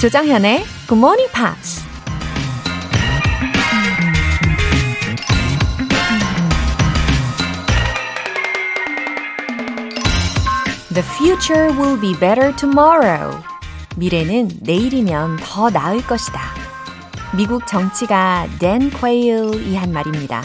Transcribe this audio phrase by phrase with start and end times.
[0.00, 1.84] 조장현의 Good Morning Pops.
[10.94, 13.42] The future will be better tomorrow.
[13.96, 16.42] 미래는 내일이면 더 나을 것이다.
[17.36, 20.44] 미국 정치가 댄 퀘일이 한 말입니다.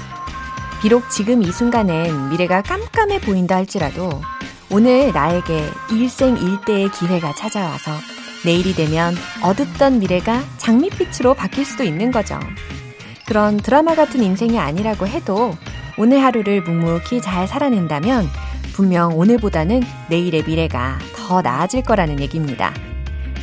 [0.81, 4.19] 비록 지금 이 순간엔 미래가 깜깜해 보인다 할지라도
[4.71, 7.91] 오늘 나에게 일생일대의 기회가 찾아와서
[8.45, 12.39] 내일이 되면 어둡던 미래가 장밋빛으로 바뀔 수도 있는 거죠.
[13.25, 15.55] 그런 드라마 같은 인생이 아니라고 해도
[15.97, 18.27] 오늘 하루를 묵묵히 잘 살아낸다면
[18.73, 22.73] 분명 오늘보다는 내일의 미래가 더 나아질 거라는 얘기입니다.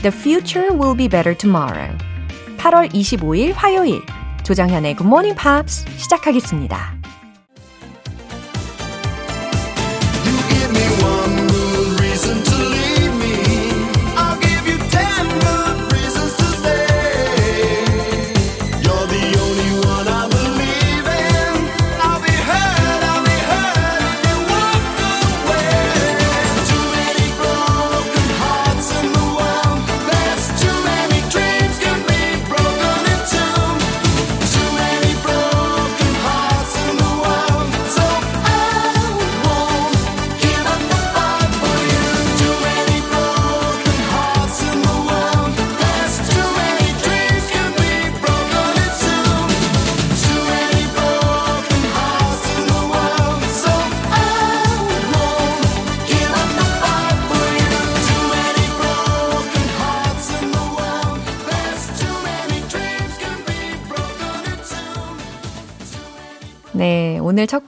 [0.03, 1.97] The future will be better tomorrow.
[2.59, 4.03] 8월 25일 화요일
[4.43, 7.00] 조정현의 Good Morning Pops 시작하겠습니다.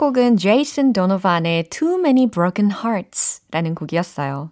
[0.02, 4.50] 곡은 제이슨 도노반의 Too Many Broken Hearts 라는 곡이었어요.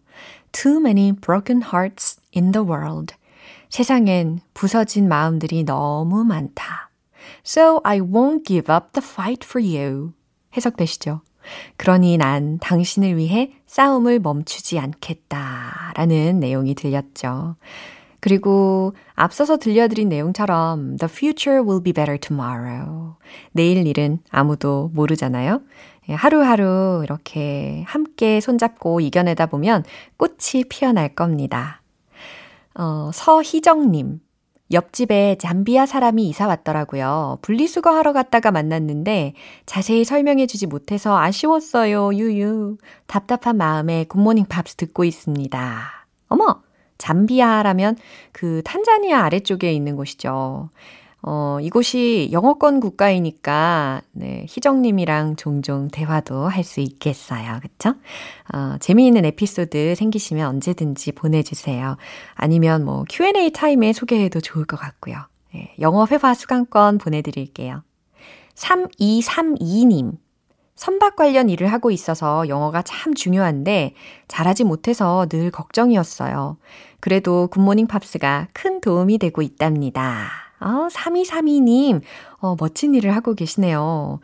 [0.52, 3.16] Too many broken hearts in the world.
[3.68, 6.90] 세상엔 부서진 마음들이 너무 많다.
[7.44, 10.12] So I won't give up the fight for you.
[10.56, 11.22] 해석되시죠?
[11.78, 15.94] 그러니 난 당신을 위해 싸움을 멈추지 않겠다.
[15.96, 17.56] 라는 내용이 들렸죠.
[18.20, 23.14] 그리고 앞서서 들려드린 내용처럼 The future will be better tomorrow.
[23.52, 25.62] 내일 일은 아무도 모르잖아요.
[26.08, 29.84] 예, 하루하루 이렇게 함께 손잡고 이겨내다 보면
[30.16, 31.82] 꽃이 피어날 겁니다.
[32.74, 34.20] 어, 서희정님.
[34.72, 37.38] 옆집에 잠비아 사람이 이사 왔더라고요.
[37.42, 39.34] 분리수거 하러 갔다가 만났는데
[39.66, 42.14] 자세히 설명해 주지 못해서 아쉬웠어요.
[42.14, 42.76] 유유.
[43.08, 46.06] 답답한 마음에 굿모닝 팝스 듣고 있습니다.
[46.28, 46.62] 어머!
[47.00, 47.96] 잠비아라면
[48.32, 50.68] 그 탄자니아 아래쪽에 있는 곳이죠.
[51.22, 57.58] 어, 이곳이 영어권 국가이니까, 네, 희정님이랑 종종 대화도 할 수 있겠어요.
[57.60, 57.94] 그쵸?
[58.54, 61.96] 어, 재미있는 에피소드 생기시면 언제든지 보내주세요.
[62.34, 65.16] 아니면 뭐 Q&A 타임에 소개해도 좋을 것 같고요.
[65.52, 67.82] 네, 영어 회화 수강권 보내드릴게요.
[68.54, 70.12] 3232님.
[70.80, 73.92] 선박 관련 일을 하고 있어서 영어가 참 중요한데
[74.28, 76.56] 잘하지 못해서 늘 걱정이었어요.
[77.00, 80.30] 그래도 굿모닝 팝스가 큰 도움이 되고 있답니다.
[80.58, 82.00] 어, 3232님,
[82.38, 84.20] 어, 멋진 일을 하고 계시네요.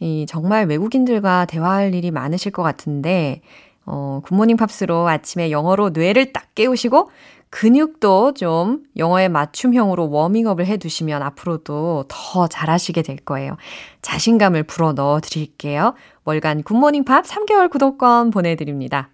[0.00, 3.42] 이, 정말 외국인들과 대화할 일이 많으실 것 같은데,
[3.84, 7.10] 어, 굿모닝 팝스로 아침에 영어로 뇌를 딱 깨우시고,
[7.50, 13.56] 근육도 좀 영어에 맞춤형으로 워밍업을 해 두시면 앞으로도 더 잘하시게 될 거예요.
[14.02, 15.94] 자신감을 불어 넣어 드릴게요.
[16.24, 19.10] 월간 굿모닝 팝스 3개월 구독권 보내드립니다.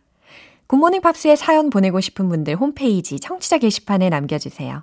[0.67, 4.83] 굿모닝 팝스에 사연 보내고 싶은 분들 홈페이지 청취자 게시판에 남겨주세요.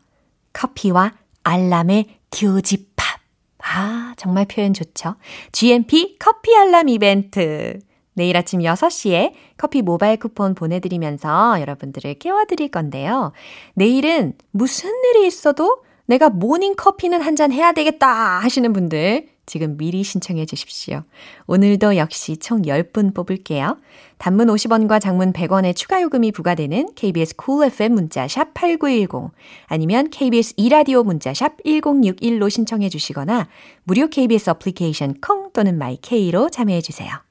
[0.54, 1.12] 커피와
[1.44, 3.20] 알람의 교집합.
[3.64, 5.16] 아, 정말 표현 좋죠.
[5.52, 7.80] GMP 커피 알람 이벤트.
[8.22, 13.32] 내일 아침 6시에 커피 모바일 쿠폰 보내드리면서 여러분들을 깨워드릴 건데요.
[13.74, 18.08] 내일은 무슨 일이 있어도 내가 모닝 커피는 한 잔 해야 되겠다
[18.40, 21.02] 하시는 분들 지금 미리 신청해 주십시오.
[21.48, 23.78] 오늘도 역시 총 10분 뽑을게요.
[24.20, 29.32] 단문 50원과 장문 100원의 추가 요금이 부과되는 KBS Cool FM 문자 샵 8910
[29.66, 33.48] 아니면 KBS 이라디오 문자 샵 1061로 신청해 주시거나
[33.84, 37.31] 무료 KBS 어플리케이션 콩 또는 마이케이로 참여해 주세요.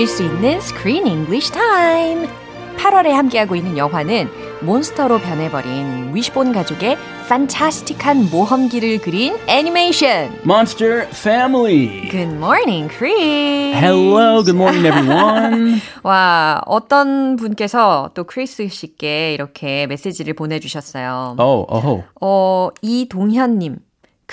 [0.00, 2.26] 즐길 수 있는 Screen English Time.
[2.78, 4.30] 8월에 함께하고 있는 영화는
[4.62, 6.96] 몬스터로 변해버린 위시본 가족의
[7.28, 10.32] 판타스틱한 모험기를 그린 애니메이션.
[10.42, 12.08] Monster Family.
[12.08, 13.76] Good morning, Chris.
[13.76, 15.82] Hello, good morning, everyone.
[16.02, 21.36] 와, 어떤 분께서 또 크리스 씨께 이렇게 메시지를 보내주셨어요.
[21.38, 22.04] oh, oh.
[22.22, 23.89] 어, 이동현님.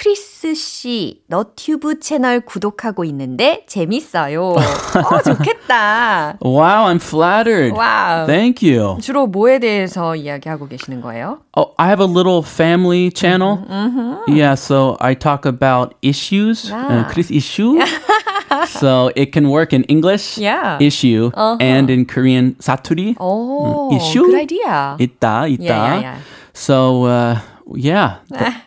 [0.07, 4.53] 크리스 씨, 너튜브 채널 구독하고 있는데 재밌어요.
[4.53, 6.37] 어, 좋겠다.
[6.39, 7.73] Wow, I'm flattered.
[7.75, 8.27] 와우.
[8.27, 8.99] Thank you.
[9.01, 11.39] 주로 뭐에 대해서 이야기하고 계시는 거예요?
[11.57, 13.57] Oh, I have a little family channel.
[13.67, 14.31] Mm-hmm.
[14.37, 17.07] Yeah, so I talk about issues, uh, Ah.
[17.11, 17.81] Chris issue.
[18.67, 20.77] so it can work in English, Yeah.
[20.79, 23.15] issue, and in Korean, saturi.
[23.19, 24.25] 오, 이슈?
[24.29, 24.95] good idea.
[24.99, 25.57] 있다, 있다.
[25.57, 26.17] Yeah, yeah, yeah.
[26.53, 27.39] So, uh,
[27.74, 28.18] yeah,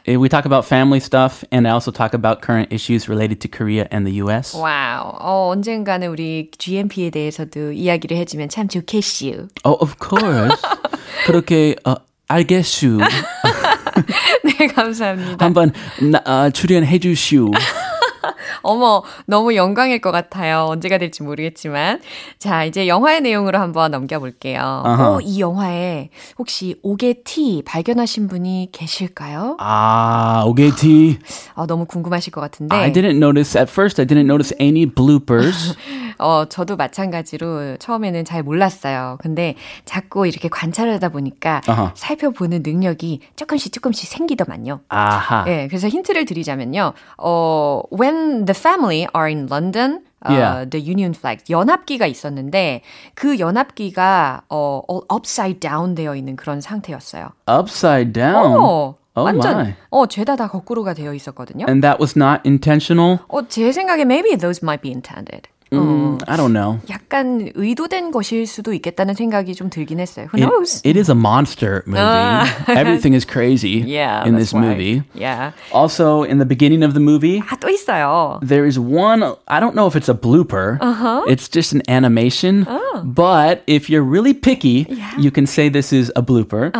[0.06, 3.48] th- we talk about family stuff, and I also talk about current issues related to
[3.48, 4.56] Korea and the U.S.
[4.56, 5.16] 와우.
[5.20, 9.48] 어, 언젠가는 우리 GMP에 대해서도 이야기를 해주면 참 좋겠슈.
[9.64, 10.62] Oh, of course.
[11.26, 11.96] 그렇게 어,
[12.28, 13.00] 알겠슈.
[14.44, 15.46] 네, 감사합니다.
[15.46, 17.52] 한번 나, 어, 출연해 주슈.
[18.63, 20.67] 어머, 너무 영광일 것 같아요.
[20.69, 22.01] 언제가 될지 모르겠지만.
[22.39, 24.83] 자, 이제 영화의 내용으로 한번 넘겨볼게요.
[24.85, 25.11] 아하.
[25.11, 29.57] 어, 이 영화에 혹시 옥의 티 발견하신 분이 계실까요?
[29.61, 31.19] 아, 오게티.
[31.55, 32.75] 어, 너무 궁금하실 것 같은데.
[32.77, 34.01] I didn't notice at first.
[34.01, 35.77] I didn't notice any bloopers.
[36.21, 39.19] 어, 저도 마찬가지로 처음에는 잘 몰랐어요.
[39.21, 41.93] 근데 자꾸 이렇게 관찰하다 보니까 아하.
[41.95, 44.81] 살펴보는 능력이 조금씩 조금씩 생기더만요.
[44.89, 45.45] 아하.
[45.45, 46.93] 네, 그래서 힌트를 드리자면요.
[47.19, 50.69] 어, when the family are in London, 어, Yeah.
[50.69, 52.83] the Union flag, 연합기가 있었는데
[53.15, 54.83] 그 연합기가 어,
[55.15, 57.31] upside down 되어 있는 그런 상태였어요.
[57.49, 58.37] Upside down.
[58.61, 59.75] 어, Oh 완전 my.
[59.91, 61.65] 어, 죄다 다 거꾸로가 되어 있었거든요.
[61.69, 63.19] And that was not intentional.
[63.29, 65.49] 어, 제 생각에 maybe those might be intended.
[65.72, 66.80] 어, Mm, I don't know.
[66.90, 70.28] 약간 의도된 것일 수도 있겠다는 생각이 좀 들긴 했어요.
[70.32, 70.80] Who It, knows?
[70.86, 72.48] it is a monster movie.
[72.70, 74.62] Everything is crazy yeah, in that's this why.
[74.62, 75.02] movie.
[75.16, 75.52] Yeah.
[75.74, 78.40] Also, in the beginning of the movie, 아, 또 있어요.
[78.46, 80.78] there is one, I don't know if it's a blooper.
[80.80, 81.26] Uh-huh.
[81.28, 82.66] It's just an animation.
[82.70, 83.02] Oh.
[83.04, 84.86] But if you're really picky,
[85.18, 86.72] you can say this is a blooper.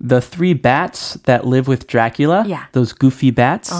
[0.00, 2.48] The three bats that live with Dracula, Uh-huh.
[2.48, 2.64] Yeah.
[2.64, 2.72] Uh.
[2.72, 3.70] those goofy bats,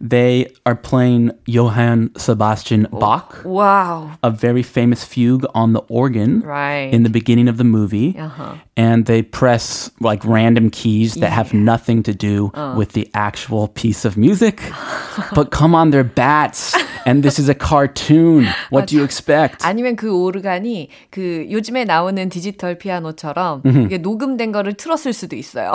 [0.00, 2.98] they are playing Johann Sebastian Oh.
[3.00, 4.10] Bach, 와우.
[4.22, 6.92] a very famous fugue on the organ Right.
[6.92, 8.14] in the beginning of the movie.
[8.18, 8.60] Uh-huh.
[8.76, 12.74] And they press like random keys that have nothing to do Uh.
[12.76, 14.60] with the actual piece of music.
[15.34, 16.76] but come on, they're bats.
[17.06, 18.48] And this is a cartoon.
[18.68, 19.64] What do you expect?
[19.64, 25.72] 아니면 그 오르간이 그 요즘에 나오는 디지털 피아노처럼 이게 녹음된 거를 틀었을 수도 있어요.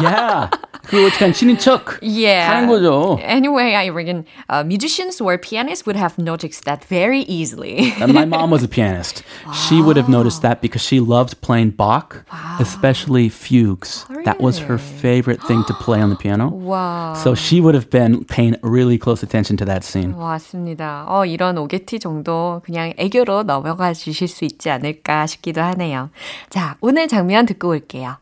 [0.00, 0.48] yeah.
[0.86, 2.48] 그거 약간 치는 척 yeah.
[2.48, 3.18] 하는 거죠.
[3.20, 7.92] Anyway, I reckon uh, musicians or pianists would have noticed that very easily.
[8.00, 9.22] And my mom was a pianist.
[9.54, 12.24] She would have noticed that because she loved playing Bach,
[12.58, 14.04] especially fugues.
[14.24, 16.50] That was her favorite thing to play on the piano.
[16.50, 17.16] 와.
[17.16, 20.14] So she would have been paying really close attention to that scene.
[20.14, 21.06] 맞습니다.
[21.08, 26.10] 어, 이런 오게티 정도 그냥 애교로 넘어가 주실 수 있지 않을까 싶기도 하네요.
[26.48, 28.16] 자, 오늘 장면 듣고 올게요.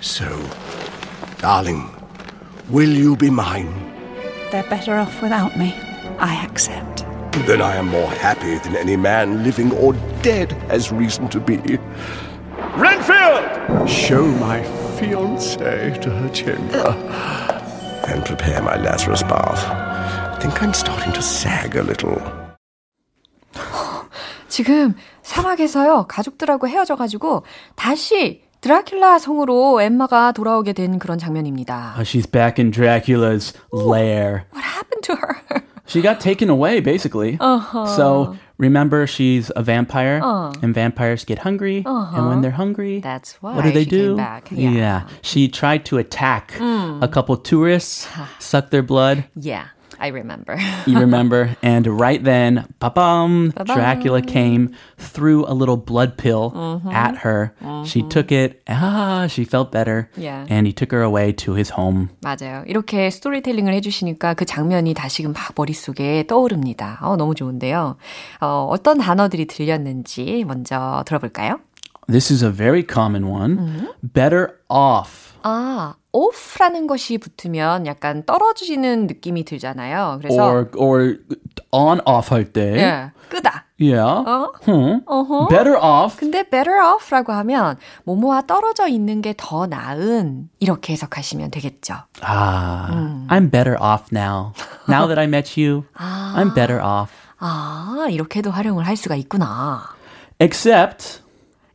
[0.00, 0.26] So,
[1.38, 1.84] darling,
[2.70, 3.68] will you be mine?
[4.50, 5.74] They're better off without me.
[6.18, 7.04] I accept.
[7.46, 11.56] Then I am more happy than any man living or dead has reason to be.
[12.76, 13.88] Renfield!
[13.88, 14.60] Show my
[14.98, 16.94] fiancée to her chamber.
[18.06, 19.64] And prepare my Lazarus bath.
[19.64, 22.20] I think I'm starting to sag a little.
[24.48, 31.94] 지금 사막에서요, 가족들하고 헤어져가지고 다시 드라큘라 성으로 엠마가 돌아오게 된 그런 장면입니다.
[31.96, 34.44] Uh, she's back in Dracula's lair.
[34.52, 35.62] What happened to her?
[35.86, 37.36] She got taken away, basically.
[37.38, 40.20] So remember, she's a vampire,
[40.62, 41.82] and vampires get hungry.
[41.84, 44.06] And when they're hungry, That's why what do they she do?
[44.14, 44.48] came back.
[44.52, 45.02] Yeah.
[45.22, 48.06] She tried to attack a couple tourists,
[48.38, 49.24] suck their blood.
[49.34, 49.66] Yeah,
[50.00, 50.58] I remember.
[50.86, 51.54] You remember?
[51.62, 57.54] and right then, ba-bum, Dracula came, threw a little blood pill at her.
[57.84, 58.62] She took it.
[58.68, 60.10] Ah, she felt better.
[60.16, 60.46] Yeah.
[60.48, 62.08] And he took her away to his home.
[62.22, 62.64] 맞아요.
[62.66, 66.98] 이렇게 스토리텔링을 해주시니까 그 장면이 다시금 막 머릿속에 떠오릅니다.
[67.02, 67.96] 어, 너무 좋은데요.
[68.40, 71.60] 어, 어떤 단어들이 들렸는지 먼저 들어볼까요?
[72.08, 73.88] This is a very common one.
[74.02, 75.25] Better off.
[75.49, 80.19] 아, off라는 것이 붙으면 약간 떨어지는 느낌이 들잖아요.
[80.21, 81.17] 그래서 or or
[81.71, 82.75] on off 할 때.
[82.75, 83.63] 예, 끄다.
[83.79, 84.01] Yeah.
[84.27, 84.51] 어?
[84.65, 85.01] Hmm.
[85.05, 85.47] 어허.
[85.47, 86.17] Better off.
[86.17, 91.93] 근데 better off라고 하면 뭐뭐와 떨어져 있는 게 더 나은 이렇게 해석하시면 되겠죠.
[92.21, 92.89] Ah,
[93.29, 94.51] I'm better off now.
[94.89, 97.13] Now that I met you, I'm better off.
[97.39, 99.83] 아, 이렇게도 활용을 할 수가 있구나.
[100.39, 101.21] Except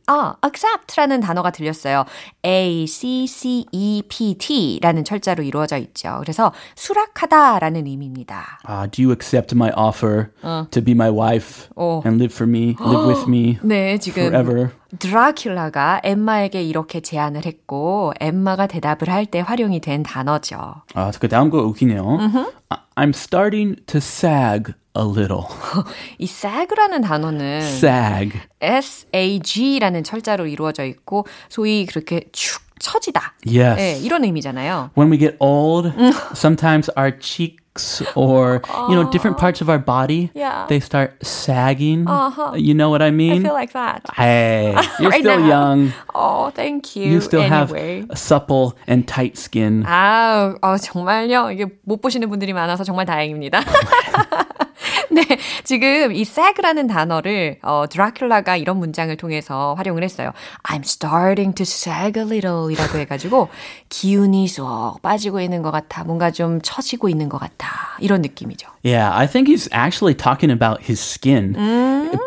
[0.07, 2.05] 아, accept라는 단어가 들렸어요.
[2.45, 6.17] A, C, C, E, P, T라는 철자로 이루어져 있죠.
[6.21, 8.59] 그래서 수락하다라는 의미입니다.
[8.67, 10.29] uh, do you accept my offer
[10.71, 12.01] to be my wife 어.
[12.05, 14.71] and live for me, live with me 네, 지금 forever?
[14.99, 20.75] 드라큘라가 엠마에게 이렇게 제안을 했고 엠마가 대답을 할 때 활용이 된 단어죠.
[20.93, 22.17] 아, 그 다음 거 웃기네요.
[22.69, 25.43] I- I'm starting to sag a little.
[26.19, 28.39] 이 sag라는 단어는 sag.
[28.61, 33.33] S-A-G라는 철자로 이루어져 있고 소위 그렇게 축 처지다.
[33.47, 33.77] Yes.
[33.77, 34.91] 네, 이런 의미잖아요.
[34.97, 35.91] When we get old,
[36.35, 40.67] sometimes our cheeks or you know different parts of our body Yeah.
[40.67, 42.05] they start sagging.
[42.05, 42.53] Uh-huh.
[42.53, 43.41] You know what I I mean?
[43.41, 44.03] feel like that.
[44.13, 45.47] Hey, you're Right still now.
[45.47, 45.93] young.
[46.13, 47.07] Oh, thank you.
[47.09, 48.03] You still anyway.
[48.05, 49.83] have a supple and tight skin.
[49.87, 51.49] 아, 어, 정말요?
[51.51, 53.61] 이게 못 보시는 분들이 많아서 정말 다행입니다.
[55.11, 55.23] 네,
[55.63, 60.31] 지금 이 sag라는 단어를 어, 드라큘라가 이런 문장을 통해서 활용을 했어요.
[60.63, 63.49] I'm starting to sag a little 이라고 해가지고
[63.89, 66.03] 기운이 쏙 빠지고 있는 것 같아.
[66.03, 67.67] 뭔가 좀 처지고 있는 것 같아.
[67.99, 68.67] 이런 느낌이죠.
[68.83, 71.55] Yeah, I think he's actually talking about his skin.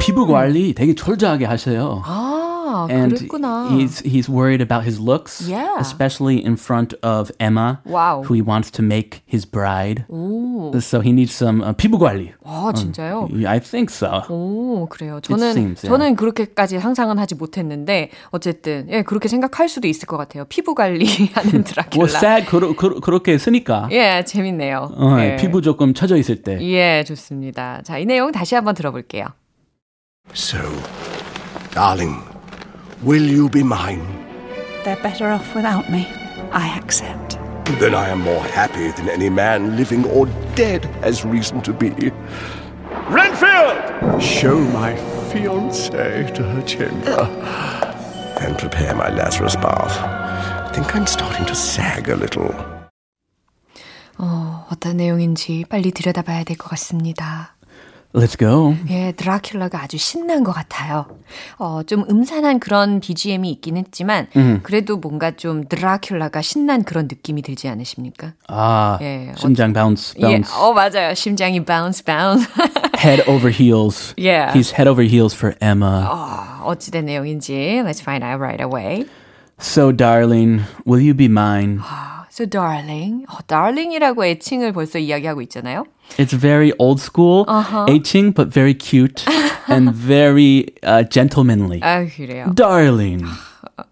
[0.00, 2.02] 피부 관리 되게 철저하게 하세요.
[2.04, 2.45] 아,
[2.90, 3.68] and 그랬구나.
[3.70, 5.78] he's he's worried about his looks, Yeah.
[5.78, 8.22] especially in front of Emma, Wow.
[8.26, 10.04] who he wants to make his bride.
[10.08, 12.32] 오, So he needs some uh, 피부 관리.
[12.44, 13.28] 아, 진짜요?
[13.46, 14.22] I think so.
[14.28, 15.20] 오, 그래요.
[15.22, 15.88] 저는, seems, yeah.
[15.88, 20.44] 저는 그렇게까지 상상은 하지 못했는데, 어쨌든, 예, 그렇게 생각할 수도 있을 것 같아요.
[20.46, 21.96] 피부 관리하는 드라큘라.
[21.96, 24.90] 뭐 sag 그러, 그러, 그렇게 쓰니까 예, 재밌네요.
[24.96, 25.36] 어, 예.
[25.36, 26.58] 피부 조금 처져 있을 때.
[26.62, 27.82] 예, 좋습니다.
[27.84, 29.26] 자, 이 내용 다시 한번 들어볼게요.
[30.34, 30.58] So,
[31.72, 32.20] darling,
[33.03, 34.01] will you be mine?
[34.83, 36.07] They're better off without me.
[36.51, 37.37] I accept.
[37.79, 40.25] Then I am more happy than any man, living or
[40.55, 42.11] dead, has reason to be.
[43.09, 44.21] Renfield!
[44.21, 44.93] Show my
[45.31, 47.27] fiancée to her chamber
[48.41, 49.97] and prepare my Lazarus bath.
[49.99, 52.53] I think I'm starting to sag a little.
[54.17, 57.54] 어, 어떤 내용인지 빨리 들여다봐야 될 것 같습니다.
[58.16, 58.74] Let's go.
[58.88, 61.04] 예, 드라큘라가 아주 신난 것 같아요.
[61.58, 64.28] 어, 좀 음산한 그런 BGM이 있긴 했지만,
[64.62, 68.32] 그래도 뭔가 좀 드라큘라가 신난 그런 느낌이 들지 않으십니까?
[68.48, 71.12] 아, 예, 심장 bounce, 예, bounce, 어, 맞아요.
[71.14, 72.48] 심장이 bounce, bounce.
[72.96, 74.14] head over heels.
[74.16, 74.50] Yeah.
[74.54, 76.08] He's head over heels for Emma.
[76.10, 79.04] 어, 어찌된 내용인지 let's find out right away.
[79.58, 81.82] So, darling, will you be mine?
[82.35, 85.85] So darling, 어, darling이라고 애칭을 벌써 이야기하고 있잖아요.
[86.17, 87.45] It's very old school,
[87.89, 89.25] 애칭, but very cute
[89.69, 91.79] and very uh, gentlemanly.
[91.81, 92.51] 아, 그래요.
[92.55, 93.25] Darling.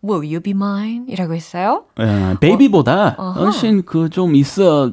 [0.03, 1.05] Will you be mine?
[1.09, 1.85] 이라고 했어요.
[1.99, 4.93] 어, 베이비보다 훨씬 그 좀 있어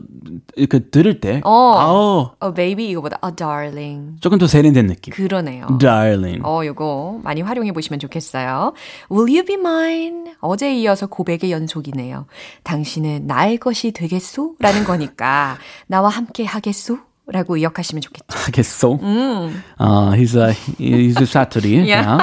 [0.70, 1.76] 그 들을 때 어.
[1.78, 4.16] 아우 어, baby 이거보다 a darling.
[4.20, 5.14] 조금 더 세련된 느낌.
[5.14, 5.68] 그러네요.
[5.80, 6.42] Darling.
[6.44, 8.74] 어, 요거 많이 활용해 보시면 좋겠어요.
[9.10, 10.34] Will you be mine?
[10.40, 12.26] 어제 이어서 고백의 연속이네요.
[12.64, 14.56] 당신은 나의 것이 되겠소?
[14.60, 15.58] 라는 거니까
[15.88, 16.98] 나와 함께 하겠소?
[17.28, 18.26] 라고 이역하시면 좋겠죠.
[18.28, 19.00] 하겠소.
[19.80, 21.80] Uh, he's a he's a 사투리.
[21.88, 22.18] Yeah.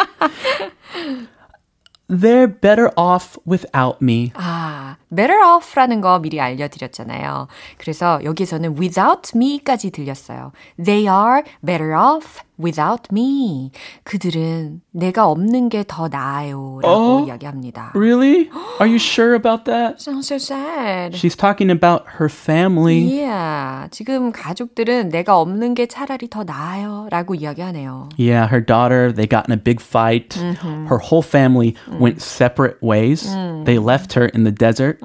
[2.09, 4.33] They're better off without me.
[4.35, 7.49] 아, better off라는 거 미리 알려드렸잖아요.
[7.77, 10.53] 그래서 여기서는 without me까지 들렸어요.
[10.83, 13.72] They are better off without me.
[14.04, 16.80] 그들은 내가 없는 게 더 나아요.
[16.82, 17.26] 라고 어?
[17.26, 17.92] 이야기합니다.
[17.96, 18.50] Really?
[18.80, 20.00] Are you sure about that?
[20.02, 21.16] Sounds so sad.
[21.16, 23.00] She's talking about her family.
[23.00, 23.90] Yeah.
[23.92, 27.08] 지금 가족들은 내가 없는 게 차라리 더 나아요.
[27.12, 28.10] 라고 이야기하네요.
[28.18, 30.34] Yeah, her daughter, they got in a big fight.
[30.34, 33.28] Her whole family went separate ways.
[33.66, 35.00] They left her in the desert.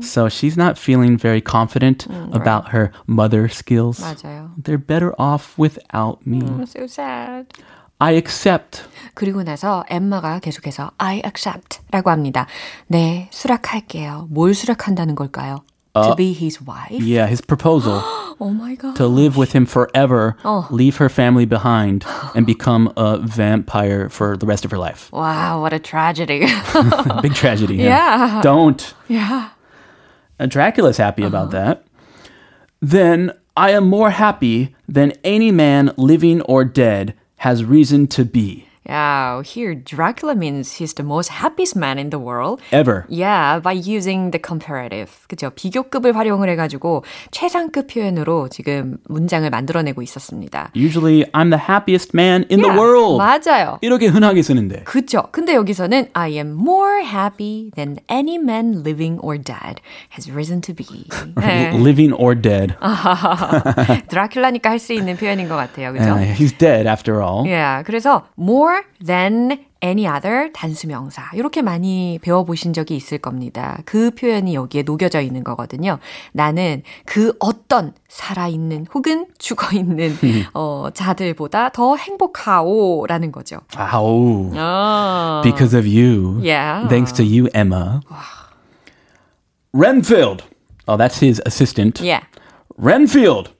[0.00, 4.00] So she's not feeling very confident about her mother skills.
[4.00, 4.50] 맞아요.
[4.56, 6.40] They're better off without me.
[6.66, 7.46] So sad.
[8.00, 8.82] I accept.
[9.14, 12.46] 그리고 나서 엠마가 계속해서 I accept 라고 합니다.
[12.88, 14.26] 네, 수락할게요.
[14.30, 15.64] 뭘 수락한다는 걸까요?
[15.94, 16.98] To be his wife?
[17.00, 18.02] Yeah, his proposal
[18.40, 18.96] Oh my god.
[18.96, 20.34] to live with him forever,
[20.68, 25.08] leave her family behind, and become a vampire for the rest of her life.
[25.12, 26.48] Wow, what a tragedy.
[27.22, 27.76] Big tragedy.
[27.76, 28.40] Yeah.
[28.42, 28.92] Don't.
[29.06, 29.50] yeah.
[30.40, 31.84] Uh, Dracula's happy about that.
[32.82, 38.68] Then I am more happy than any man living or dead has reason to be.
[38.87, 42.59] Yeah, here Dracula means he's the most happiest man in the world.
[42.71, 43.05] Ever.
[43.09, 45.11] Yeah, by using the comparative.
[45.27, 45.51] 그죠?
[45.51, 50.71] 비교급을 활용을 해 가지고 최상급 표현으로 지금 문장을 만들어내고 있었습니다.
[50.75, 53.17] Usually, I'm the happiest man in the Yeah, world.
[53.21, 53.77] 맞아요.
[53.81, 54.83] 이렇게 흔하게 쓰는데.
[54.85, 55.23] 그쵸.
[55.31, 59.81] 근데 여기서는 I am more happy than any man living or dead
[60.17, 60.85] has risen to be.
[61.35, 61.71] 네.
[61.75, 62.73] Living or dead.
[64.07, 65.91] 드라큘라니까 할 수 있는 표현인 것 같아요.
[65.93, 66.13] 그죠?
[66.13, 67.45] Uh, he's dead after all.
[67.45, 68.68] Yeah, 그래서 more
[69.05, 73.79] than any other 단수명사 이렇게 많이 배워보신 적이 있을 겁니다.
[73.85, 75.99] 그 표현이 여기에 녹여져 있는 거거든요.
[76.33, 80.17] 나는 그 어떤 살아있는 혹은 죽어있는
[80.53, 83.59] 어, 자들보다 더 행복하오라는 거죠.
[83.77, 84.51] Ow.
[84.55, 86.39] 아, Because of you.
[86.43, 86.87] Yeah.
[86.89, 88.01] Thanks to you, Emma.
[89.73, 90.43] Renfield.
[90.87, 92.01] Oh, that's his assistant.
[92.01, 92.21] yeah.
[92.77, 93.51] Renfield.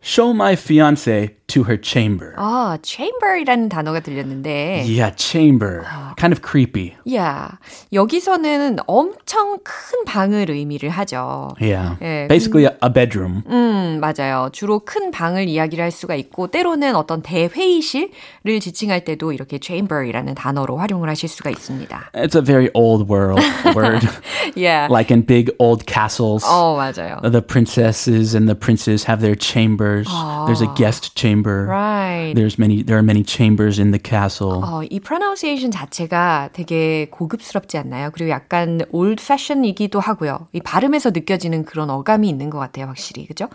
[0.00, 2.33] Show my fiance to her chamber.
[2.37, 5.83] 아, chamber이라는 단어가 들렸는데 Yeah, chamber.
[6.17, 6.95] Kind of creepy.
[7.05, 7.57] Yeah.
[7.91, 11.55] 여기서는 엄청 큰 방을 의미를 하죠.
[11.59, 11.97] Yeah.
[12.01, 13.43] 예, Basically, a, a bedroom.
[13.47, 14.49] 음, 맞아요.
[14.51, 20.77] 주로 큰 방을 이야기를 할 수가 있고, 때로는 어떤 대회의실을 지칭할 때도 이렇게 chamber이라는 단어로
[20.77, 22.11] 활용을 하실 수가 있습니다.
[22.13, 23.41] It's a very old world
[23.75, 24.07] word.
[24.55, 24.87] Yeah.
[24.91, 26.43] like in big old castles.
[26.45, 27.19] 어, 맞아요.
[27.23, 30.07] The princesses and the princes have their chambers.
[30.45, 31.39] There's a guest chamber.
[31.50, 32.34] Right.
[32.34, 32.82] There's many.
[32.82, 34.62] There are many chambers in the castle.
[34.62, 38.10] 어, 이 pronunciation 자체가 되게 고급스럽지 않나요?
[38.12, 40.48] 그리고 약간 old fashion이기도 하고요.
[40.52, 43.26] 이 발음에서 느껴지는 그런 어감이 있는 것 같아요, 확실히.
[43.26, 43.48] 그죠?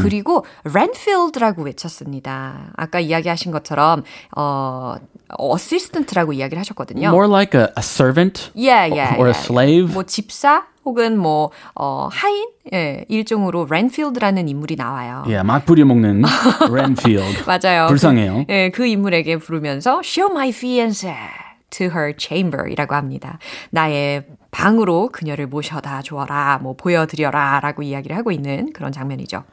[0.00, 2.72] 그리고 Renfield라고 외쳤습니다.
[2.76, 4.02] 아까 이야기하신 것처럼,
[4.36, 4.96] 어,
[5.40, 7.08] assistant라고 이야기를 하셨거든요.
[7.08, 9.40] More like a, a servant Yeah, yeah, or a yeah.
[9.44, 9.92] slave.
[9.94, 15.22] 뭐 집사 혹은 뭐 어, 하인 예, 일종으로 렌필드라는 인물이 나와요.
[15.26, 16.22] Yeah, 막 부려먹는
[16.70, 17.44] Renfield.
[17.46, 17.86] 맞아요.
[17.88, 18.44] 불쌍해요.
[18.46, 21.14] 그, 예, 그 인물에게 부르면서 show my fiancé
[21.70, 23.38] to her chamber이라고 합니다.
[23.70, 29.44] 나의 방으로 그녀를 모셔다 주어라, 뭐 보여드려라 라고 이야기를 하고 있는 그런 장면이죠.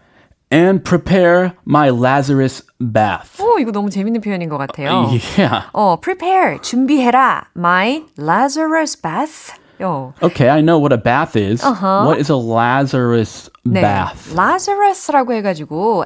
[0.51, 3.41] And prepare my Lazarus bath.
[3.41, 5.07] 오, 이거 너무 재밌는 표현인 것 같아요.
[5.37, 5.67] Yeah.
[5.73, 9.53] 어, prepare 준비해라 my Lazarus bath.
[9.81, 10.13] 요.
[10.21, 11.63] Okay, I know what a bath is.
[11.63, 12.03] Uh-huh.
[12.05, 14.33] What is a Lazarus 네, bath?
[14.35, 16.05] Lazarus라고 해가지고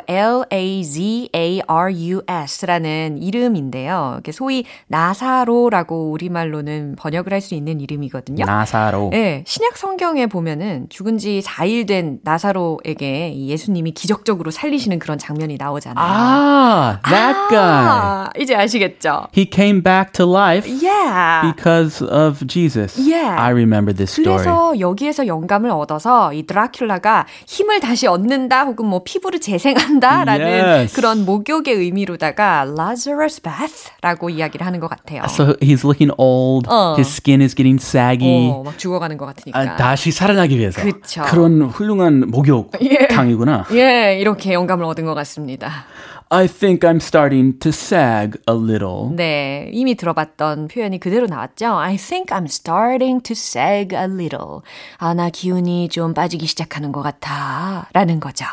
[1.84, 4.12] L-A-Z-A-R-U-S라는 이름인데요.
[4.16, 8.46] 이렇게 소위 나사로라고 우리말로는 번역을 할 수 있는 이름이거든요.
[8.46, 9.10] 나사로.
[9.12, 15.58] 네, 신약 성경에 보면은 죽은 지 4일 된 나사로에게 이 예수님이 기적적으로 살리시는 그런 장면이
[15.60, 16.06] 나오잖아요.
[16.06, 17.60] Ah, that guy.
[17.60, 19.28] 아, 이제 아시겠죠?
[19.36, 21.52] He came back to life Yeah.
[21.54, 22.98] because of Jesus.
[22.98, 23.36] Yeah.
[23.38, 24.38] I remember this story.
[24.38, 30.95] 그래서 여기에서 영감을 얻어서 이 드라큘라가 힘을 다시 얻는다 혹은 뭐 피부를 재생한다라는 Yes.
[30.95, 35.23] 그런 목욕의 의미로다가 Lazarus bath라고 이야기를 하는 것 같아요.
[35.25, 36.67] So he's looking old.
[36.69, 36.95] 어.
[36.97, 38.49] His skin is getting saggy.
[38.51, 39.60] 어, 막 죽어가는 것 같으니까.
[39.60, 40.82] 아, 다시 살아나기 위해서.
[40.82, 41.23] 그쵸.
[41.27, 43.65] 그런 훌륭한 목욕탕이구나.
[43.73, 45.86] 예, 이렇게 영감을 얻은 것 같습니다.
[46.33, 49.14] I think I'm starting to sag a little.
[49.16, 51.77] 네, 이미 들어봤던 표현이 그대로 나왔죠.
[51.79, 54.61] I think I'm starting to sag a little.
[54.98, 57.88] 아, 나 기운이 좀 빠지기 시작하는 것 같아.
[57.94, 58.44] 라는 거죠.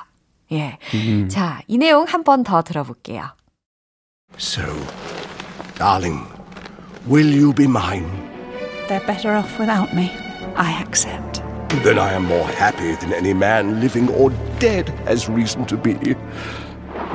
[0.51, 0.77] 예.
[1.27, 3.31] 자, 이 내용 한 번 더 들어볼게요.
[4.37, 4.63] So,
[5.77, 6.21] darling,
[7.07, 8.07] will you be mine?
[8.87, 10.11] They're better off without me.
[10.55, 11.41] I accept.
[11.83, 15.95] Then I am more happy than any man living or dead has reason to be.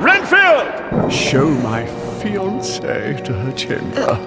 [0.00, 1.10] Renfield!
[1.10, 1.86] Show my
[2.20, 4.18] fiancée to her chamber.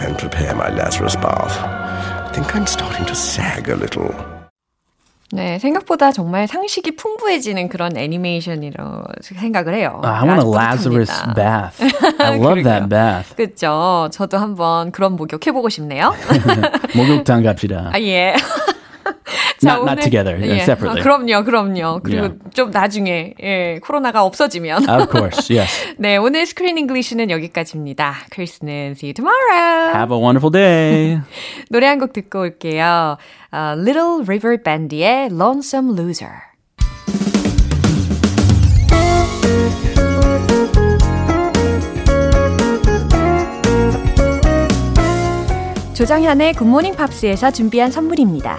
[0.00, 1.56] And prepare my Lazarus bath.
[1.62, 4.14] I think I'm starting to sag a little.
[5.32, 10.00] 네, 생각보다 정말 상식이 풍부해지는 그런 애니메이션이라고 생각을 해요.
[10.04, 11.82] I want a Lazarus bath.
[12.20, 13.34] I love that bath.
[13.34, 14.08] 그쵸.
[14.12, 16.14] 저도 한번 그런 목욕 해 보고 싶네요.
[16.94, 17.90] 목욕탕 갑시다.
[17.92, 18.34] 아, 예.
[19.62, 20.60] Not- not together, 예.
[20.60, 21.00] separately.
[21.00, 22.00] 아, 그럼요, 그럼요.
[22.02, 22.38] 그리고 Yeah.
[22.54, 24.88] 좀 나중에, 예, 코로나가 없어지면.
[24.88, 25.94] Of course, yes.
[25.98, 28.14] 네, 오늘 Screen English는 여기까지입니다.
[28.30, 29.94] 크리스는 see you tomorrow.
[29.94, 31.20] Have a wonderful day.
[31.70, 33.16] 노래 한 곡 듣고 올게요.
[33.50, 36.32] 어, Little River Band의 Lonesome Loser.
[45.94, 48.58] 조정현의 굿모닝 팝스에서 준비한 선물입니다.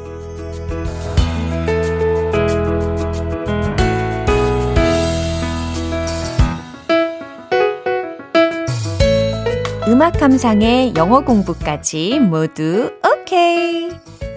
[10.01, 13.87] 음악 감상에 영어 공부까지 모두 오케이.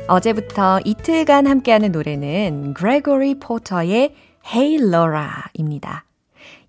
[0.08, 4.14] 어제부터 이틀간 함께하는 노래는 Gregory Porter의
[4.46, 6.04] Hey Laura입니다.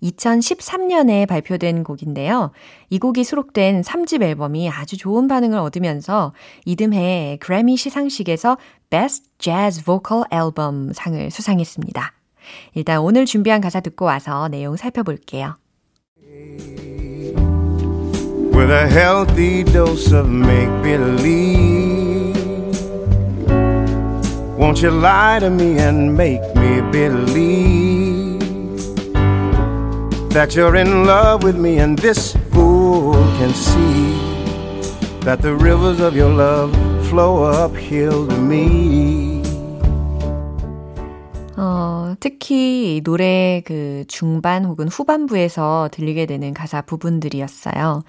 [0.02, 2.52] 2013년에 발표된 곡인데요.
[2.88, 6.32] 이 곡이 수록된 3집 앨범이 아주 좋은 반응을 얻으면서
[6.64, 8.56] 이듬해 그래미 시상식에서
[8.88, 12.14] Best Jazz Vocal Album 상을 수상했습니다.
[12.72, 15.58] 일단 오늘 준비한 가사 듣고 와서 내용 살펴볼게요.
[18.56, 22.34] With a healthy dose of make believe.
[24.56, 28.40] Won't you lie to me and make me believe
[30.30, 34.16] that you're in love with me and this fool can see
[35.20, 36.72] that the rivers of your love
[37.08, 39.42] flow uphill to me.
[41.58, 48.02] 어, 특히 노래 그 중반 혹은 후반부에서 들리게 되는 가사 부분들이었어요.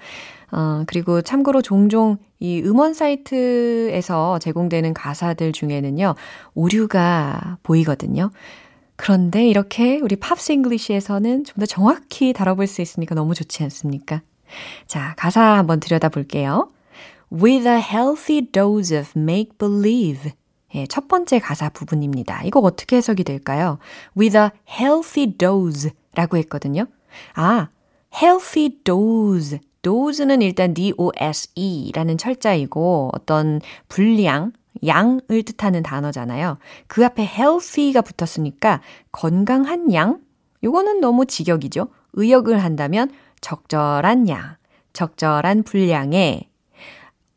[0.50, 6.14] 어, 그리고 참고로 종종 이 음원 사이트에서 제공되는 가사들 중에는요,
[6.54, 8.30] 오류가 보이거든요.
[8.96, 14.22] 그런데 이렇게 우리 Pops English에서는 좀 더 정확히 다뤄볼 수 있으니까 너무 좋지 않습니까?
[14.86, 16.70] 자, 가사 한번 들여다볼게요.
[17.32, 20.32] With a healthy dose of make believe.
[20.74, 22.42] 예, 첫 번째 가사 부분입니다.
[22.44, 23.78] 이거 어떻게 해석이 될까요?
[24.16, 26.86] With a healthy dose 라고 했거든요.
[27.34, 27.68] 아,
[28.14, 29.60] healthy dose.
[29.88, 34.52] Dose는 일단 D-O-S-E라는 철자이고 어떤 분량,
[34.84, 36.58] 양을 뜻하는 단어잖아요.
[36.86, 40.20] 그 앞에 healthy가 붙었으니까 건강한 양?
[40.62, 41.88] 요거는 너무 직역이죠.
[42.12, 44.56] 의역을 한다면 적절한 양,
[44.92, 46.48] 적절한 분량의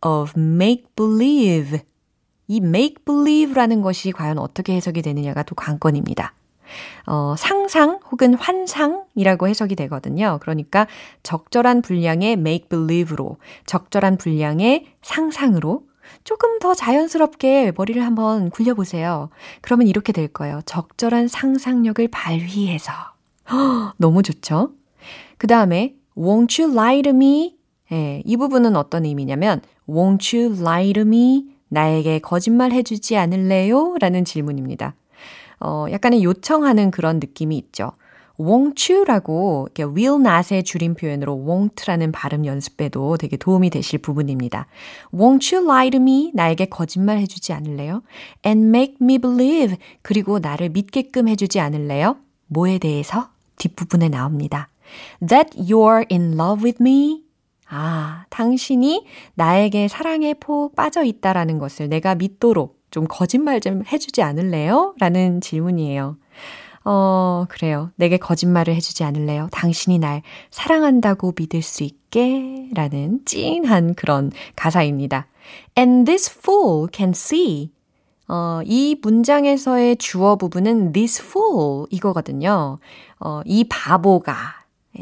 [0.01, 1.79] of make believe.
[2.47, 6.33] 이 make believe라는 것이 과연 어떻게 해석이 되느냐가 또 관건입니다.
[7.05, 10.39] 어, 상상 혹은 환상이라고 해석이 되거든요.
[10.41, 10.87] 그러니까
[11.23, 15.83] 적절한 분량의 make believe로, 적절한 분량의 상상으로
[16.23, 19.29] 조금 더 자연스럽게 머리를 한번 굴려보세요.
[19.61, 20.61] 그러면 이렇게 될 거예요.
[20.65, 22.91] 적절한 상상력을 발휘해서.
[23.51, 24.71] 허, 너무 좋죠?
[25.37, 27.55] 그 다음에, won't you lie to me?
[27.91, 31.45] 예, 이 부분은 어떤 의미냐면, won't you lie to me?
[31.69, 33.95] 나에게 거짓말 해주지 않을래요?
[33.99, 34.93] 라는 질문입니다.
[35.61, 37.91] 어, 약간의 요청하는 그런 느낌이 있죠.
[38.39, 44.67] won't you라고 이렇게 will not의 줄임 표현으로 won't라는 발음 연습에도 되게 도움이 되실 부분입니다.
[45.13, 46.31] won't you lie to me?
[46.33, 48.01] 나에게 거짓말 해주지 않을래요?
[48.45, 52.17] and make me believe 그리고 나를 믿게끔 해주지 않을래요?
[52.47, 53.29] 뭐에 대해서?
[53.57, 54.69] 뒷부분에 나옵니다.
[55.25, 57.23] that you're in love with me?
[57.67, 64.93] 아, 당신이 나에게 사랑에 폭 빠져 있다라는 것을 내가 믿도록 좀 거짓말 좀 해주지 않을래요?
[64.99, 66.17] 라는 질문이에요.
[66.83, 67.91] 어, 그래요.
[67.95, 69.49] 내게 거짓말을 해주지 않을래요?
[69.51, 72.69] 당신이 날 사랑한다고 믿을 수 있게?
[72.73, 75.27] 라는 찐한 그런 가사입니다.
[75.77, 77.71] And this fool can see.
[78.27, 82.77] 어, 이 문장에서의 주어 부분은 this fool 이거거든요.
[83.19, 84.35] 어, 이 바보가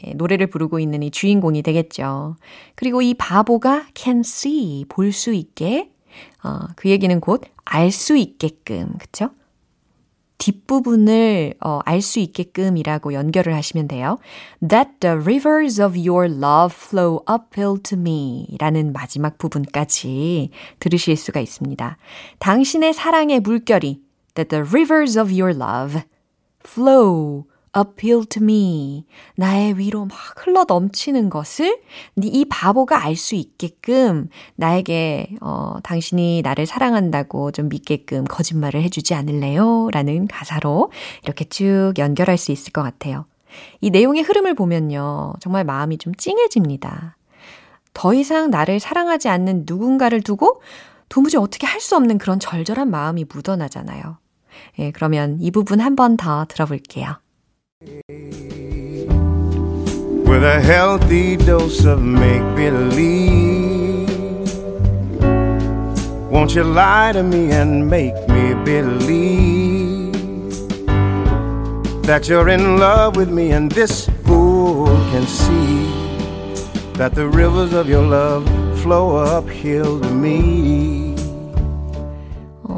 [0.03, 2.35] 예, 노래를 부르고 있는 이 주인공이 되겠죠.
[2.75, 5.89] 그리고 이 바보가 can see, 볼 수 있게
[6.43, 9.29] 어, 그 얘기는 곧 알 수 있게끔, 그쵸?
[10.39, 14.17] 뒷부분을 어, 알 수 있게끔이라고 연결을 하시면 돼요.
[14.67, 21.41] That the rivers of your love flow uphill to me 라는 마지막 부분까지 들으실 수가
[21.41, 21.97] 있습니다.
[22.39, 24.01] 당신의 사랑의 물결이
[24.35, 26.01] That the rivers of your love
[26.65, 27.43] flow
[27.77, 29.05] appeal to me.
[29.35, 31.79] 나의 위로 막 흘러 넘치는 것을
[32.21, 39.89] 이 바보가 알 수 있게끔 나에게 어, 당신이 나를 사랑한다고 좀 믿게끔 거짓말을 해주지 않을래요?
[39.91, 40.91] 라는 가사로
[41.23, 43.25] 이렇게 쭉 연결할 수 있을 것 같아요.
[43.81, 45.33] 이 내용의 흐름을 보면요.
[45.39, 47.17] 정말 마음이 좀 찡해집니다.
[47.93, 50.61] 더 이상 나를 사랑하지 않는 누군가를 두고
[51.09, 54.17] 도무지 어떻게 할 수 없는 그런 절절한 마음이 묻어나잖아요.
[54.79, 57.15] 예, 그러면 이 부분 한 번 더 들어볼게요.
[57.81, 58.03] With
[60.43, 64.09] a healthy dose of make believe.
[66.29, 70.11] Won't you lie to me and make me believe
[72.03, 75.85] that you're in love with me and this fool can see
[76.95, 78.45] that the rivers of your love
[78.81, 81.08] flow uphill to me.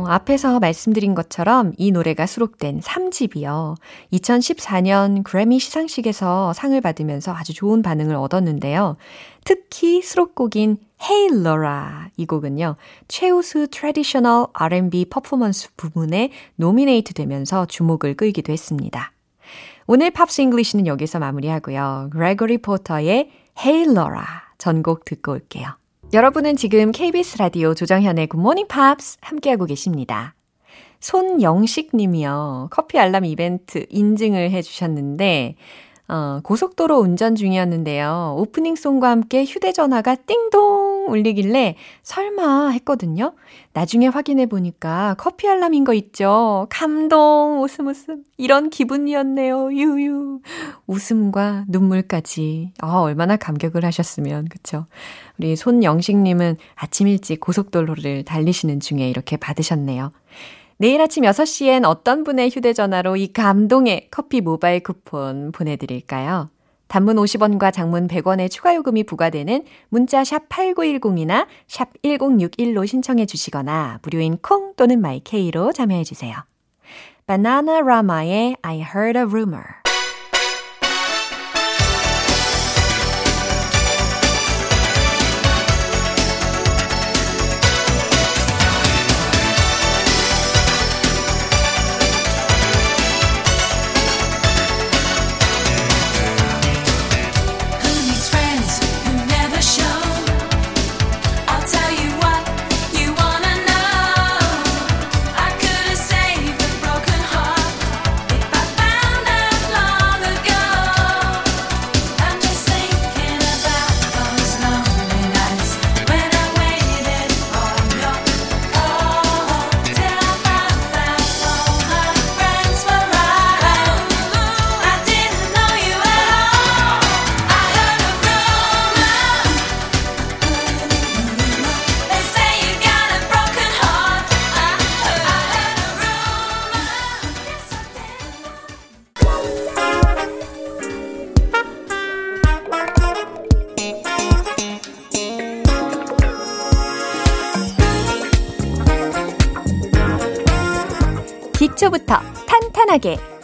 [0.08, 3.76] 앞에서 말씀드린 것처럼 이 노래가 수록된 3집이요.
[4.14, 8.98] 2014년 그래미 시상식에서 상을 받으면서 아주 좋은 반응을 얻었는데요.
[9.44, 12.76] 특히 수록곡인 Hey Laura 이 곡은요.
[13.08, 19.12] 최우수 traditional R&B performance 부분에 노미네이트 되면서 주목을 끌기도 했습니다.
[19.88, 22.10] 오늘 Pops English는 여기서 마무리하고요.
[22.12, 24.24] 그레고리 포터의 Hey Laura
[24.58, 25.81] 전곡 듣고 올게요.
[26.14, 30.36] 여러분은 지금 KBS 라디오 조정현의 굿모닝 팝스 함께하고 계십니다.
[31.00, 32.68] 손영식 님이요.
[32.70, 35.56] 커피 알람 이벤트 인증을 해 주셨는데
[36.12, 38.36] 어, 고속도로 운전 중이었는데요.
[38.38, 43.34] 오프닝 송과 함께 휴대전화가 띵동 울리길래 설마 했거든요.
[43.72, 46.68] 나중에 확인해 보니까 커피 알람인 거 있죠.
[46.70, 48.26] 감동, 웃음 웃음.
[48.36, 49.72] 이런 기분이었네요.
[49.72, 50.42] 유유.
[50.86, 52.74] 웃음과 눈물까지.
[52.82, 54.88] 아, 얼마나 감격을 하셨으면, 그쵸?
[55.40, 60.12] 우리 손영식님은 아침 일찍 고속도로를 달리시는 중에 이렇게 받으셨네요.
[60.82, 66.50] 내일 아침 6시엔 어떤 분의 휴대전화로 이 감동의 커피 모바일 쿠폰 보내드릴까요?
[66.88, 74.40] 단문 50원과 장문 100원의 추가 요금이 부과되는 문자 샵 8910이나 샵 1061로 신청해 주시거나 무료인
[74.42, 76.36] 콩 또는 마이케이로 참여해 주세요.
[77.28, 79.81] 바나나 라마의 I heard a rumor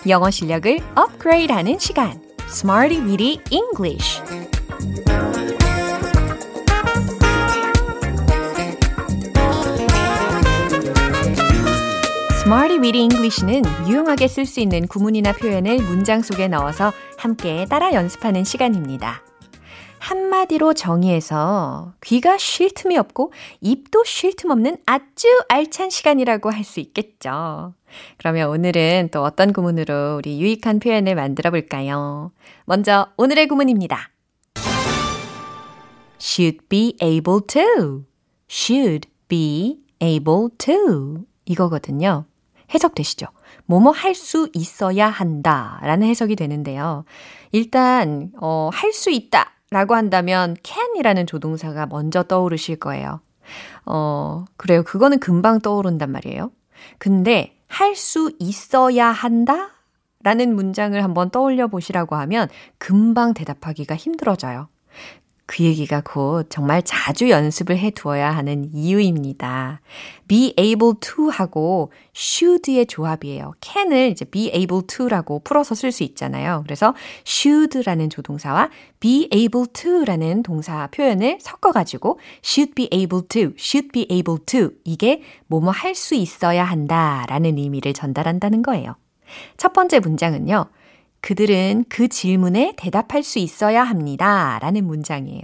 [0.09, 4.21] 영어 실력을 업그레이드하는 시간, Smarty Weedy English.
[12.41, 18.45] Smarty Weedy English는 유용하게 쓸 수 있는 구문이나 표현을 문장 속에 넣어서 함께 따라 연습하는
[18.45, 19.21] 시간입니다.
[19.99, 26.79] 한마디로 정의해서 귀가 쉴 틈이 없고 입도 쉴 틈 없는 아주 알찬 시간이라고 할 수
[26.79, 27.73] 있겠죠.
[28.17, 32.31] 그러면 오늘은 또 어떤 구문으로 우리 유익한 표현을 만들어 볼까요?
[32.65, 34.09] 먼저 오늘의 구문입니다.
[36.19, 38.03] should be able to.
[38.49, 41.25] should be able to.
[41.45, 42.25] 이거거든요.
[42.73, 43.27] 해석되시죠?
[43.65, 47.05] 뭐뭐 할 수 있어야 한다 라는 해석이 되는데요.
[47.51, 53.21] 일단, 어, 할 수 있다 라고 한다면 can이라는 조동사가 먼저 떠오르실 거예요.
[53.85, 54.83] 어, 그래요.
[54.83, 56.51] 그거는 금방 떠오른단 말이에요.
[56.97, 59.71] 근데 할 수 있어야 한다?
[60.23, 64.67] 라는 문장을 한번 떠올려 보시라고 하면 금방 대답하기가 힘들어져요.
[65.47, 69.79] 그 얘기가 곧 정말 자주 연습을 해 두어야 하는 이유입니다.
[70.27, 73.53] be able to 하고 should의 조합이에요.
[73.61, 76.63] can을 이제 be able to라고 풀어서 쓸 수 있잖아요.
[76.65, 76.93] 그래서
[77.25, 84.43] should라는 조동사와 be able to라는 동사 표현을 섞어가지고 should be able to, should be able
[84.45, 88.95] to 이게 뭐뭐 할 수 있어야 한다라는 의미를 전달한다는 거예요.
[89.55, 90.65] 첫 번째 문장은요.
[91.21, 94.59] 그들은 그 질문에 대답할 수 있어야 합니다.
[94.61, 95.41] 라는 문장이에요.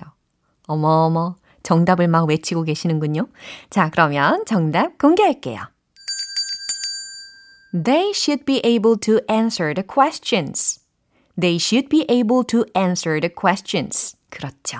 [0.67, 3.27] 어머어머, 정답을 막 외치고 계시는군요.
[3.69, 5.59] 자, 그러면 정답 공개할게요.
[7.73, 10.79] They should be able to answer the questions.
[11.39, 14.15] They should be able to answer the questions.
[14.29, 14.77] 그렇죠.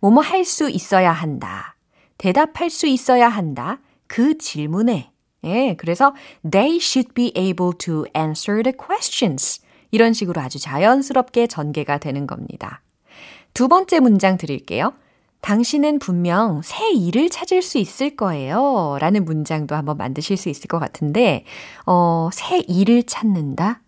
[0.00, 1.76] 뭐뭐 할 수 있어야 한다.
[2.18, 3.78] 대답할 수 있어야 한다.
[4.06, 5.10] 그 질문에.
[5.44, 6.14] 예, 그래서
[6.48, 9.62] they should be able to answer the questions.
[9.90, 12.82] 이런 식으로 아주 자연스럽게 전개가 되는 겁니다.
[13.54, 14.92] 두 번째 문장 드릴게요.
[15.40, 18.98] 당신은 분명 새 일을 찾을 수 있을 거예요.
[19.00, 21.44] 라는 문장도 한번 만드실 수 있을 것 같은데,
[21.86, 23.80] 어, 새 일을 찾는다?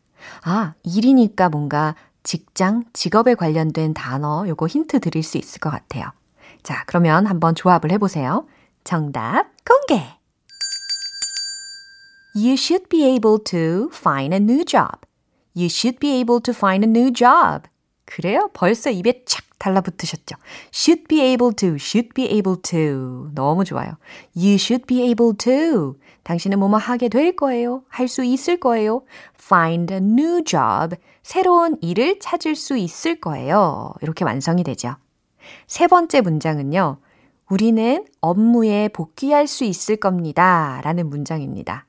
[0.44, 6.12] 아, 일이니까 뭔가 직장, 직업에 관련된 단어, 요거 힌트 드릴 수 있을 것 같아요.
[6.62, 8.46] 자, 그러면 한번 조합을 해보세요.
[8.84, 10.02] 정답 공개!
[12.34, 15.07] You should be able to find a new job.
[15.58, 17.68] You should be able to find a new job.
[18.04, 18.48] 그래요?
[18.52, 20.36] 벌써 입에 착 달라붙으셨죠?
[20.72, 23.30] should be able to, should be able to.
[23.34, 23.96] 너무 좋아요.
[24.36, 25.96] You should be able to.
[26.22, 27.82] 당신은 뭐뭐 하게 될 거예요.
[27.88, 29.02] 할 수 있을 거예요.
[29.34, 30.96] find a new job.
[31.24, 33.92] 새로운 일을 찾을 수 있을 거예요.
[34.00, 34.94] 이렇게 완성이 되죠.
[35.66, 36.98] 세 번째 문장은요.
[37.50, 40.80] 우리는 업무에 복귀할 수 있을 겁니다.
[40.84, 41.87] 라는 문장입니다.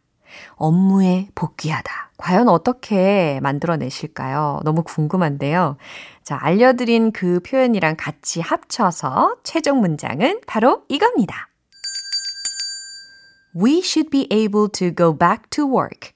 [0.56, 2.12] 업무에 복귀하다.
[2.18, 4.60] 과연 어떻게 만들어내실까요?
[4.64, 5.78] 너무 궁금한데요.
[6.24, 11.48] 자, 알려드린 그 표현이랑 같이 합쳐서 최종 문장은 바로 이겁니다.
[13.56, 16.12] We should be able to go back to work.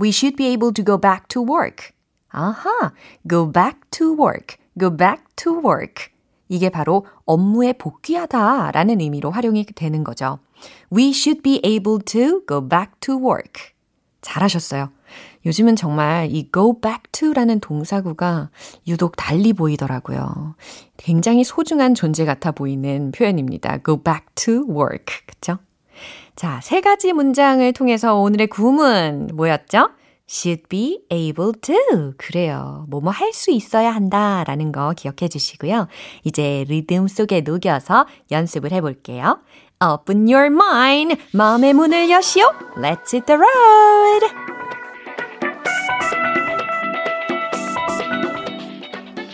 [0.00, 1.92] We should be able to go back to work.
[2.28, 2.92] 아하,
[3.28, 4.56] go back to work.
[4.78, 6.12] go back to work.
[6.48, 10.38] 이게 바로 업무에 복귀하다 라는 의미로 활용이 되는 거죠.
[10.92, 13.72] We should be able to go back to work.
[14.22, 14.90] 잘하셨어요.
[15.46, 18.50] 요즘은 정말 이 go back to라는 동사구가
[18.88, 20.56] 유독 달리 보이더라고요.
[20.96, 23.78] 굉장히 소중한 존재 같아 보이는 표현입니다.
[23.84, 25.04] go back to work.
[25.26, 25.58] 그쵸?
[26.34, 29.90] 자, 세 가지 문장을 통해서 오늘의 구문 뭐였죠?
[30.28, 32.14] should be able to.
[32.16, 32.86] 그래요.
[32.88, 35.86] 뭐뭐 할 수 있어야 한다 라는 거 기억해 주시고요.
[36.24, 39.40] 이제 리듬 속에 녹여서 연습을 해 볼게요.
[39.83, 41.17] Open your mind.
[41.33, 42.51] 마음의 문을 여시오.
[42.77, 44.49] Let's hit the road.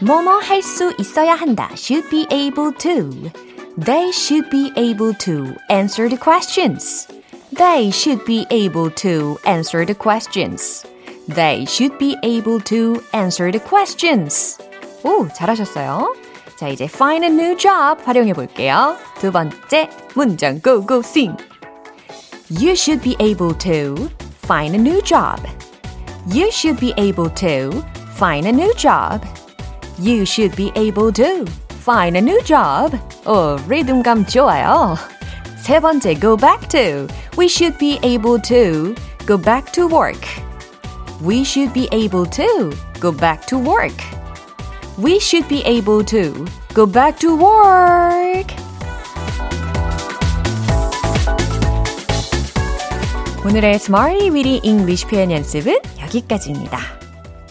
[0.01, 1.69] 뭐뭐 할 수 있어야 한다.
[1.73, 3.31] should be able to.
[3.83, 7.07] They should be able to answer the questions.
[7.57, 10.85] They should be able to answer the questions.
[11.27, 14.57] They should be able to answer the questions.
[15.03, 16.13] 오, 잘하셨어요.
[16.59, 18.95] 자, 이제 find a new job 활용해 볼게요.
[19.19, 21.35] 두 번째 문장 go go sing.
[22.49, 24.09] You should be able to
[24.43, 25.39] find a new job.
[26.31, 27.83] You should be able to
[28.15, 29.21] find a new job.
[29.99, 31.45] You should be able to
[31.83, 32.97] find a new job.
[33.25, 34.95] 오, 리듬감 좋아요.
[35.57, 37.07] 세 번째 go back to.
[37.37, 40.21] We should be able to go back to work.
[41.21, 43.95] We should be able to go back to work.
[45.02, 48.54] We should be able to go back to work.
[53.44, 56.78] 오늘의 Smarty Weedy English 표현 연습은 여기까지입니다.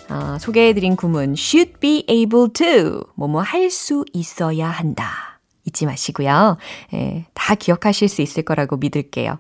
[0.10, 5.40] 어, 소개해드린 구문 should be able to 뭐뭐 할 수 있어야 한다.
[5.66, 6.58] 잊지 마시고요.
[6.94, 9.40] 예, 다 기억하실 수 있을 거라고 믿을게요.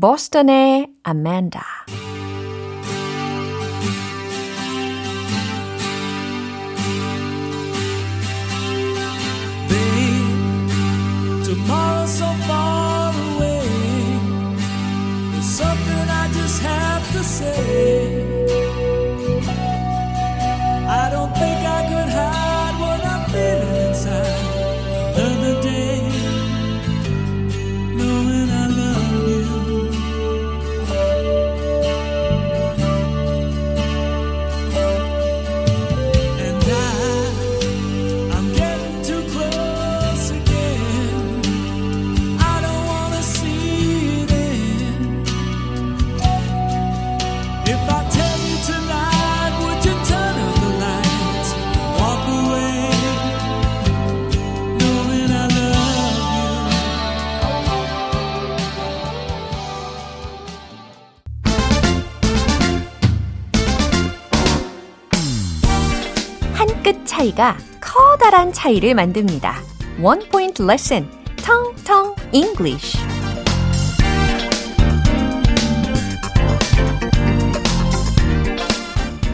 [0.00, 1.62] 보스턴의 Amanda.
[1.86, 2.25] Tomorrow's
[67.36, 69.54] 차이가 커다란 차이를 만듭니다.
[70.02, 71.08] One point lesson.
[71.36, 72.98] 텅텅 English.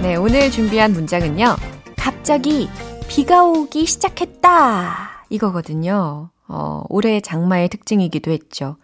[0.03, 1.57] 네, 오늘 준비한 문장은요.
[1.97, 2.69] 갑자기
[3.09, 5.27] 비가 오기 시작했다.
[5.31, 6.31] 이거거든요.
[6.49, 8.77] 어, 올해 장마의 특징이기도 했죠.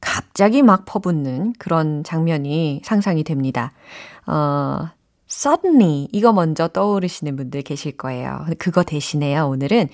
[0.00, 3.72] 갑자기 막 퍼붓는 그런 장면이 상상이 됩니다.
[4.26, 4.88] 어,
[5.34, 8.46] suddenly 이거 먼저 떠오르시는 분들 계실 거예요.
[8.58, 9.48] 그거 대신에요.
[9.48, 9.88] 오늘은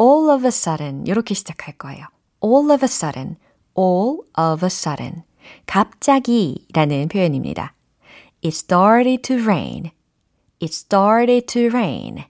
[0.00, 2.06] all of a sudden 이렇게 시작할 거예요.
[2.44, 3.36] all of a sudden,
[3.76, 5.22] all of a sudden.
[5.66, 7.74] 갑자기라는 표현입니다.
[8.42, 9.90] It started to rain.
[10.60, 12.24] It started to rain.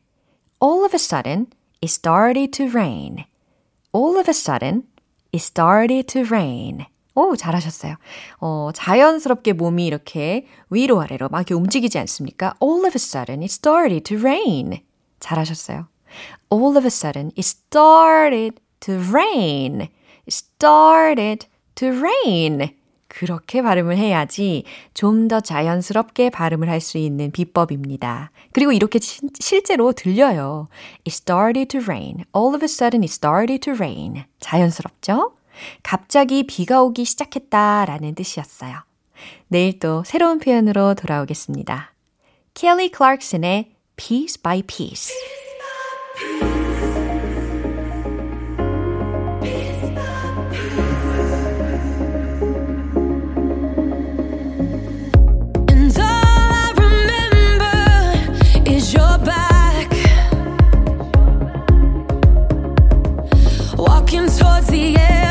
[0.60, 1.48] All of a sudden,
[1.82, 3.24] it started to rain.
[3.92, 4.84] All of a sudden,
[5.32, 6.86] it started to rain.
[7.14, 7.94] 오, 잘하셨어요.
[8.40, 12.54] 어, 자연스럽게 몸이 이렇게 위로 아래로 막 이렇게 움직이지 않습니까?
[12.62, 14.80] All of a sudden, it started to rain.
[15.20, 15.86] 잘하셨어요.
[16.52, 19.82] All of a sudden, it started to rain.
[19.82, 21.46] It started
[21.76, 22.74] to rain.
[23.08, 28.32] 그렇게 발음을 해야지 좀 더 자연스럽게 발음을 할 수 있는 비법입니다.
[28.52, 30.66] 그리고 이렇게 시, 실제로 들려요.
[31.06, 32.24] It started to rain.
[32.36, 34.24] All of a sudden it started to rain.
[34.40, 35.32] 자연스럽죠?
[35.82, 38.82] 갑자기 비가 오기 시작했다 라는 뜻이었어요.
[39.48, 41.92] 내일 또 새로운 표현으로 돌아오겠습니다.
[42.54, 45.12] 켈리 클락슨의 Piece by Piece.
[55.68, 56.08] And all
[64.96, 65.23] I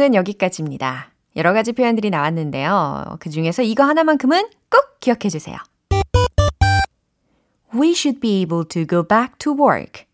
[0.00, 1.10] 방송은 여기까지입니다.
[1.36, 3.18] 여러 가지 표현들이 나왔는데요.
[3.20, 5.58] 그 중에서 이거 하나만큼은 꼭 기억해 주세요.
[7.74, 10.06] We should be able to go back to work.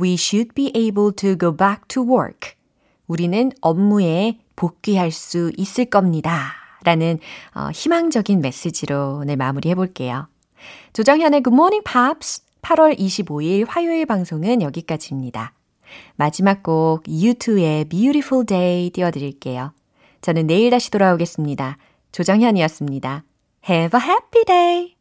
[0.00, 2.52] We should be able to go back to work.
[3.06, 6.54] 우리는 업무에 복귀할 수 있을 겁니다.
[6.84, 7.18] 라는
[7.54, 10.28] 어, 희망적인 메시지로 오늘 마무리해 볼게요.
[10.94, 15.52] 조정현의 Good Morning Pops 8월 25일 화요일 방송은 여기까지입니다.
[16.16, 19.72] 마지막 곡 U2의 Beautiful Day 띄워드릴게요.
[20.20, 21.76] 저는 내일 다시 돌아오겠습니다.
[22.12, 23.24] 조정현이었습니다.
[23.68, 24.97] Have a happy day!